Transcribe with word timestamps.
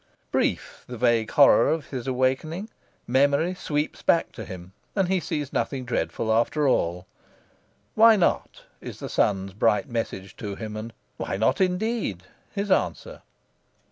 Brief 0.31 0.83
the 0.87 0.97
vague 0.97 1.29
horror 1.29 1.69
of 1.69 1.91
his 1.91 2.07
awakening; 2.07 2.69
memory 3.05 3.53
sweeps 3.53 4.01
back 4.01 4.31
to 4.31 4.45
him, 4.45 4.73
and 4.95 5.09
he 5.09 5.19
sees 5.19 5.53
nothing 5.53 5.85
dreadful 5.85 6.33
after 6.33 6.67
all. 6.67 7.05
"Why 7.93 8.15
not?" 8.15 8.63
is 8.81 8.97
the 8.97 9.09
sun's 9.09 9.53
bright 9.53 9.87
message 9.87 10.35
to 10.37 10.55
him, 10.55 10.75
and 10.75 10.91
"Why 11.17 11.37
not 11.37 11.61
indeed?" 11.61 12.23
his 12.51 12.71
answer. 12.71 13.21